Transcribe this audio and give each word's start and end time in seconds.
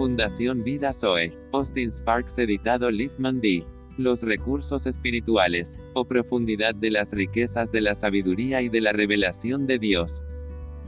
Fundación 0.00 0.64
Vida 0.64 0.94
Zoe. 0.94 1.36
Austin 1.52 1.92
Sparks 1.92 2.38
editado 2.38 2.90
Liefman 2.90 3.38
D. 3.42 3.64
Los 3.98 4.22
recursos 4.22 4.86
espirituales, 4.86 5.78
o 5.92 6.06
profundidad 6.06 6.74
de 6.74 6.90
las 6.90 7.12
riquezas 7.12 7.70
de 7.70 7.82
la 7.82 7.94
sabiduría 7.94 8.62
y 8.62 8.70
de 8.70 8.80
la 8.80 8.92
revelación 8.94 9.66
de 9.66 9.78
Dios. 9.78 10.22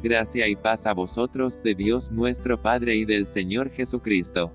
Gracia 0.03 0.49
y 0.49 0.57
paz 0.57 0.87
a 0.87 0.95
vosotros, 0.95 1.63
de 1.63 1.75
Dios 1.75 2.11
nuestro 2.11 2.63
Padre 2.63 2.97
y 2.97 3.05
del 3.05 3.27
Señor 3.27 3.69
Jesucristo. 3.69 4.55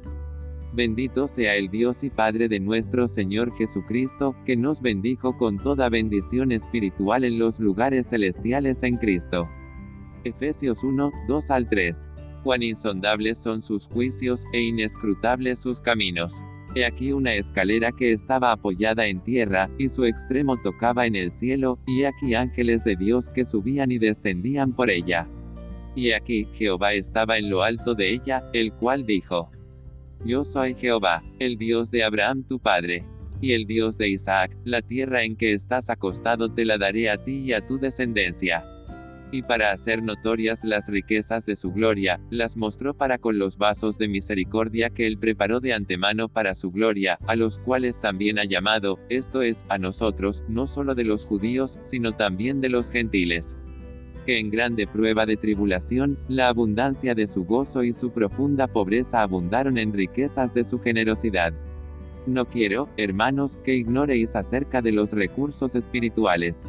Bendito 0.74 1.28
sea 1.28 1.55
el 1.55 1.70
Dios 1.70 2.04
y 2.04 2.10
Padre 2.10 2.48
de 2.48 2.60
nuestro 2.60 3.08
Señor 3.08 3.55
Jesucristo, 3.55 4.36
que 4.44 4.58
nos 4.58 4.82
bendijo 4.82 5.38
con 5.38 5.60
toda 5.60 5.88
bendición 5.89 6.52
espiritual 6.52 7.26
en 7.26 7.38
los 7.38 7.60
lugares 7.60 8.10
celestiales 8.10 8.82
en 8.82 8.98
Cristo. 8.98 9.48
Efesios 10.24 10.84
1, 10.84 11.12
2 11.28 11.52
al 11.52 11.70
3. 11.70 12.08
Cuán 12.44 12.64
insondables 12.64 13.39
son 13.39 13.61
sus 13.61 13.88
juicios, 13.88 14.46
e 14.54 14.61
inescrutables 14.61 15.60
sus 15.60 15.82
caminos. 15.82 16.42
He 16.75 16.86
aquí 16.86 17.11
una 17.11 17.34
escalera 17.34 17.92
que 17.92 18.11
estaba 18.11 18.52
apoyada 18.52 19.07
en 19.07 19.21
tierra, 19.21 19.70
y 19.78 19.89
su 19.89 20.06
extremo 20.06 20.58
tocaba 20.58 21.06
en 21.06 21.16
el 21.16 21.32
cielo, 21.32 21.80
y 21.88 22.04
aquí 22.04 22.36
ángeles 22.36 22.84
de 22.84 22.96
Dios 22.96 23.30
que 23.30 23.46
subían 23.46 23.92
y 23.92 23.97
descendían 23.97 24.74
por 24.74 24.89
ella. 24.89 25.28
Y 25.96 26.11
aquí, 26.11 26.47
Jehová 26.54 26.94
estaba 26.94 27.38
en 27.38 27.50
lo 27.50 27.64
alto 27.64 27.96
de 27.96 28.14
ella, 28.14 28.44
el 28.54 28.74
cual 28.74 29.06
dijo, 29.06 29.50
Yo 30.24 30.46
soy 30.46 30.75
Jehová, 30.75 31.24
el 31.39 31.58
Dios 31.58 31.89
de 31.89 32.03
Abraham 32.03 32.44
tu 32.44 32.59
padre, 32.59 33.03
y 33.42 33.53
el 33.53 33.66
Dios 33.66 33.97
de 33.97 34.09
Isaac, 34.09 34.56
la 34.64 34.81
tierra 34.81 35.23
en 35.23 35.36
que 35.36 35.53
estás 35.53 35.89
acostado 35.89 36.53
te 36.53 36.66
la 36.66 36.78
daré 36.78 37.09
a 37.09 37.17
ti 37.17 37.38
y 37.38 37.53
a 37.53 37.66
tu 37.66 37.80
descendencia 37.80 38.64
y 39.31 39.42
para 39.42 39.72
hacer 39.72 40.04
notorias 40.04 40.64
las 40.64 40.88
riquezas 40.88 41.45
de 41.45 41.56
su 41.56 41.72
gloria, 41.72 42.20
las 42.30 42.58
mostró 42.58 42.94
para 42.94 43.17
con 43.17 43.40
los 43.40 43.58
vasos 43.58 43.98
de 43.98 44.08
misericordia 44.08 44.89
que 44.89 45.08
él 45.08 45.17
preparó 45.17 45.59
de 45.59 45.73
antemano 45.73 46.30
para 46.30 46.56
su 46.56 46.72
gloria, 46.72 47.17
a 47.28 47.36
los 47.36 47.59
cuales 47.59 48.00
también 48.00 48.39
ha 48.39 48.45
llamado, 48.45 49.00
esto 49.09 49.42
es, 49.42 49.66
a 49.69 49.78
nosotros, 49.78 50.44
no 50.47 50.67
solo 50.67 50.95
de 50.95 51.03
los 51.03 51.25
judíos, 51.25 51.78
sino 51.81 52.14
también 52.14 52.61
de 52.61 52.69
los 52.69 52.89
gentiles 52.89 53.56
que 54.28 54.39
en 54.39 54.52
grande 54.52 54.88
prueba 54.88 55.25
de 55.25 55.38
tribulación, 55.38 56.17
la 56.28 56.50
abundancia 56.50 57.16
de 57.16 57.28
su 57.28 57.45
gozo 57.45 57.84
y 57.84 57.94
su 57.94 58.12
profunda 58.12 58.67
pobreza 58.67 59.22
abundaron 59.22 59.78
en 59.78 59.94
riquezas 59.94 60.53
de 60.53 60.66
su 60.66 60.80
generosidad. 60.80 61.53
No 62.25 62.45
quiero, 62.45 62.89
hermanos, 62.97 63.56
que 63.64 63.75
ignoréis 63.75 64.36
acerca 64.36 64.81
de 64.81 64.91
los 64.91 65.14
recursos 65.14 65.75
espirituales, 65.75 66.66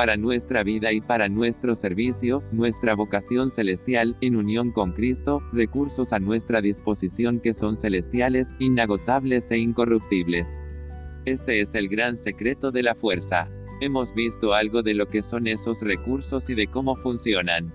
para 0.00 0.16
nuestra 0.16 0.62
vida 0.62 0.94
y 0.94 1.02
para 1.02 1.28
nuestro 1.28 1.76
servicio, 1.76 2.42
nuestra 2.52 2.94
vocación 2.94 3.50
celestial, 3.50 4.16
en 4.22 4.34
unión 4.34 4.72
con 4.72 4.92
Cristo, 4.92 5.42
recursos 5.52 6.14
a 6.14 6.18
nuestra 6.18 6.62
disposición 6.62 7.38
que 7.38 7.52
son 7.52 7.76
celestiales, 7.76 8.54
inagotables 8.58 9.50
e 9.50 9.58
incorruptibles. 9.58 10.56
Este 11.26 11.60
es 11.60 11.74
el 11.74 11.90
gran 11.90 12.16
secreto 12.16 12.70
de 12.70 12.82
la 12.82 12.94
fuerza. 12.94 13.46
Hemos 13.82 14.14
visto 14.14 14.54
algo 14.54 14.82
de 14.82 14.94
lo 14.94 15.06
que 15.06 15.22
son 15.22 15.46
esos 15.46 15.82
recursos 15.82 16.48
y 16.48 16.54
de 16.54 16.66
cómo 16.68 16.96
funcionan. 16.96 17.70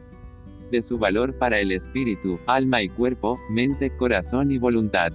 De 0.71 0.81
su 0.81 0.97
valor 0.97 1.37
para 1.37 1.59
el 1.59 1.71
espíritu, 1.71 2.39
alma 2.47 2.81
y 2.81 2.89
cuerpo, 2.89 3.39
mente, 3.51 3.95
corazón 3.95 4.51
y 4.51 4.57
voluntad. 4.57 5.13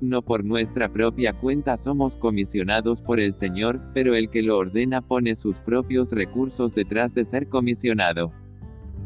No 0.00 0.22
por 0.22 0.44
nuestra 0.44 0.90
propia 0.90 1.34
cuenta 1.34 1.76
somos 1.76 2.16
comisionados 2.16 3.02
por 3.02 3.20
el 3.20 3.34
Señor, 3.34 3.80
pero 3.92 4.14
el 4.14 4.30
que 4.30 4.42
lo 4.42 4.56
ordena 4.56 5.02
pone 5.02 5.36
sus 5.36 5.60
propios 5.60 6.10
recursos 6.12 6.74
detrás 6.74 7.14
de 7.14 7.26
ser 7.26 7.48
comisionado. 7.48 8.32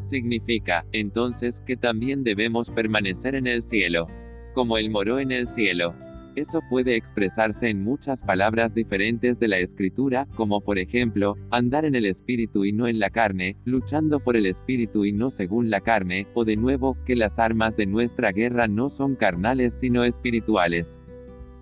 Significa, 0.03 0.85
entonces, 0.93 1.61
que 1.65 1.75
también 1.75 2.23
debemos 2.23 2.71
permanecer 2.71 3.35
en 3.35 3.47
el 3.47 3.61
cielo. 3.61 4.07
Como 4.53 4.77
Él 4.77 4.89
moró 4.89 5.19
en 5.19 5.33
el 5.33 5.47
cielo. 5.47 5.93
Eso 6.35 6.61
puede 6.69 6.97
expresarse 6.97 7.69
en 7.69 7.81
muchas 7.81 8.21
palabras 8.21 8.75
diferentes 8.75 9.39
de 9.39 9.47
la 9.47 9.59
escritura, 9.59 10.27
como 10.35 10.59
por 10.59 10.77
ejemplo, 10.79 11.37
andar 11.49 11.85
en 11.85 11.95
el 11.95 12.05
espíritu 12.05 12.65
y 12.65 12.73
no 12.73 12.87
en 12.87 12.99
la 12.99 13.09
carne, 13.09 13.55
luchando 13.63 14.19
por 14.19 14.35
el 14.35 14.45
espíritu 14.45 15.05
y 15.05 15.13
no 15.13 15.31
según 15.31 15.69
la 15.69 15.79
carne, 15.79 16.27
o 16.33 16.43
de 16.43 16.57
nuevo, 16.57 16.97
que 17.05 17.15
las 17.15 17.39
armas 17.39 17.77
de 17.77 17.85
nuestra 17.85 18.33
guerra 18.33 18.67
no 18.67 18.89
son 18.89 19.15
carnales 19.15 19.75
sino 19.79 20.03
espirituales. 20.03 20.97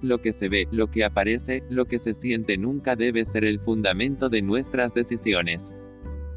Lo 0.02 0.18
que 0.22 0.34
se 0.34 0.50
ve, 0.50 0.68
lo 0.72 0.88
que 0.88 1.06
aparece, 1.06 1.62
lo 1.70 1.86
que 1.86 2.00
se 2.00 2.16
siente 2.16 2.58
nunca 2.58 2.96
debe 2.96 3.26
ser 3.26 3.46
el 3.46 3.60
fundamento 3.60 4.28
de 4.30 4.42
nuestras 4.42 4.96
decisiones. 4.96 5.72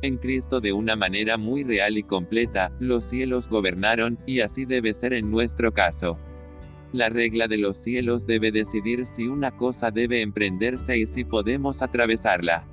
En 0.02 0.18
Cristo 0.18 0.60
de 0.60 0.74
una 0.74 0.94
manera 0.94 1.38
muy 1.38 1.62
real 1.62 1.96
y 1.96 2.02
completa, 2.02 2.70
los 2.80 3.06
cielos 3.06 3.48
gobernaron, 3.48 4.18
y 4.26 4.40
así 4.40 4.66
debe 4.66 4.92
ser 4.92 5.14
en 5.14 5.30
nuestro 5.30 5.72
caso. 5.72 6.18
La 6.92 7.08
regla 7.08 7.48
de 7.48 7.58
los 7.58 7.78
cielos 7.78 8.26
debe 8.26 8.52
decidir 8.52 9.06
si 9.06 9.26
una 9.26 9.50
cosa 9.50 9.90
debe 9.90 10.22
emprenderse 10.22 10.96
y 10.98 11.06
si 11.06 11.24
podemos 11.24 11.82
atravesarla. 11.82 12.66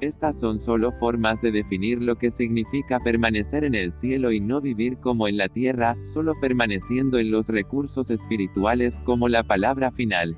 Estas 0.00 0.38
son 0.38 0.60
solo 0.60 0.92
formas 0.92 1.40
de 1.40 1.52
definir 1.52 2.02
lo 2.02 2.16
que 2.16 2.30
significa 2.30 3.00
permanecer 3.00 3.64
en 3.64 3.74
el 3.74 3.92
cielo 3.92 4.30
y 4.30 4.40
no 4.40 4.60
vivir 4.60 4.98
como 4.98 5.26
en 5.26 5.38
la 5.38 5.48
tierra, 5.48 5.96
solo 6.06 6.34
permaneciendo 6.38 7.18
en 7.18 7.30
los 7.30 7.48
recursos 7.48 8.10
espirituales 8.10 9.00
como 9.04 9.28
la 9.30 9.42
palabra 9.42 9.90
final. 9.90 10.36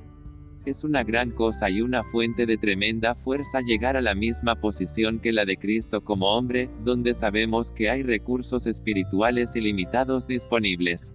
Es 0.65 0.85
una 0.85 1.03
gran 1.03 1.33
cosa 1.33 1.71
y 1.71 1.81
una 1.81 2.05
fuente 2.05 2.47
de 2.47 2.57
tremenda 2.57 3.17
fuerza 3.17 3.61
llegar 3.61 3.97
a 3.97 4.03
la 4.03 4.15
misma 4.15 4.61
posición 4.61 5.19
que 5.19 5.33
la 5.33 5.45
de 5.45 5.57
Cristo 5.57 6.05
como 6.05 6.37
hombre, 6.37 6.71
donde 6.85 7.17
sabemos 7.17 7.73
que 7.73 7.91
hay 7.91 8.05
recursos 8.05 8.67
espirituales 8.67 9.57
ilimitados 9.57 10.29
disponibles. 10.29 11.11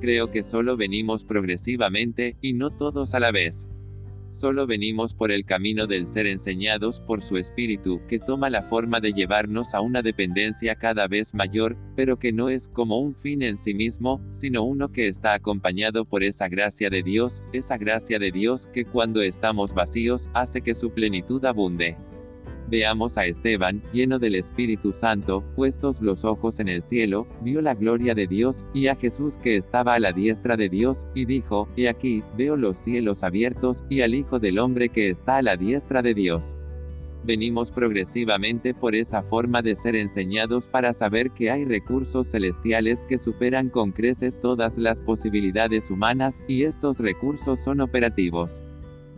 Creo 0.00 0.30
que 0.30 0.44
solo 0.44 0.76
venimos 0.76 1.24
progresivamente, 1.24 2.36
y 2.40 2.52
no 2.52 2.70
todos 2.70 3.14
a 3.14 3.20
la 3.20 3.32
vez. 3.32 3.66
Solo 4.32 4.68
venimos 4.68 5.14
por 5.14 5.32
el 5.32 5.44
camino 5.44 5.88
del 5.88 6.06
ser 6.06 6.28
enseñados 6.28 7.00
por 7.00 7.22
su 7.22 7.38
espíritu, 7.38 8.00
que 8.06 8.20
toma 8.20 8.50
la 8.50 8.62
forma 8.62 9.00
de 9.00 9.12
llevarnos 9.12 9.74
a 9.74 9.80
una 9.80 10.00
dependencia 10.00 10.76
cada 10.76 11.08
vez 11.08 11.34
mayor, 11.34 11.76
pero 11.96 12.20
que 12.20 12.30
no 12.30 12.48
es 12.48 12.68
como 12.68 13.00
un 13.00 13.16
fin 13.16 13.42
en 13.42 13.58
sí 13.58 13.74
mismo, 13.74 14.20
sino 14.30 14.62
uno 14.62 14.92
que 14.92 15.08
está 15.08 15.34
acompañado 15.34 16.04
por 16.04 16.22
esa 16.22 16.48
gracia 16.48 16.88
de 16.88 17.02
Dios, 17.02 17.42
esa 17.52 17.78
gracia 17.78 18.20
de 18.20 18.30
Dios 18.30 18.68
que 18.68 18.84
cuando 18.84 19.22
estamos 19.22 19.74
vacíos, 19.74 20.28
hace 20.34 20.60
que 20.60 20.76
su 20.76 20.90
plenitud 20.92 21.44
abunde. 21.44 21.96
Veamos 22.70 23.16
a 23.16 23.24
Esteban, 23.24 23.82
lleno 23.94 24.18
del 24.18 24.34
Espíritu 24.34 24.92
Santo, 24.92 25.42
puestos 25.56 26.02
los 26.02 26.26
ojos 26.26 26.60
en 26.60 26.68
el 26.68 26.82
cielo, 26.82 27.26
vio 27.40 27.62
la 27.62 27.74
gloria 27.74 28.14
de 28.14 28.26
Dios, 28.26 28.62
y 28.74 28.88
a 28.88 28.94
Jesús 28.94 29.38
que 29.38 29.56
estaba 29.56 29.94
a 29.94 30.00
la 30.00 30.12
diestra 30.12 30.56
de 30.58 30.68
Dios, 30.68 31.06
y 31.14 31.24
dijo, 31.24 31.66
He 31.78 31.88
aquí, 31.88 32.22
veo 32.36 32.58
los 32.58 32.76
cielos 32.78 33.22
abiertos, 33.22 33.84
y 33.88 34.02
al 34.02 34.14
Hijo 34.14 34.38
del 34.38 34.58
Hombre 34.58 34.90
que 34.90 35.08
está 35.08 35.38
a 35.38 35.42
la 35.42 35.56
diestra 35.56 36.02
de 36.02 36.12
Dios. 36.12 36.54
Venimos 37.24 37.72
progresivamente 37.72 38.74
por 38.74 38.94
esa 38.94 39.22
forma 39.22 39.62
de 39.62 39.74
ser 39.74 39.96
enseñados 39.96 40.68
para 40.68 40.92
saber 40.92 41.30
que 41.30 41.50
hay 41.50 41.64
recursos 41.64 42.30
celestiales 42.30 43.02
que 43.04 43.18
superan 43.18 43.70
con 43.70 43.92
creces 43.92 44.40
todas 44.40 44.76
las 44.76 45.00
posibilidades 45.00 45.90
humanas, 45.90 46.42
y 46.46 46.64
estos 46.64 46.98
recursos 47.00 47.62
son 47.62 47.80
operativos. 47.80 48.60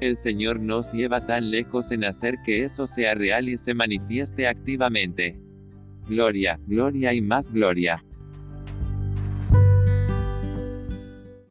El 0.00 0.16
Señor 0.16 0.60
nos 0.60 0.92
lleva 0.92 1.20
tan 1.26 1.50
lejos 1.50 1.92
en 1.92 2.04
hacer 2.04 2.36
que 2.42 2.64
eso 2.64 2.86
sea 2.86 3.14
real 3.14 3.50
y 3.50 3.58
se 3.58 3.74
manifieste 3.74 4.48
activamente. 4.48 5.38
Gloria, 6.08 6.58
gloria 6.66 7.12
y 7.12 7.20
más 7.20 7.52
gloria. 7.52 8.02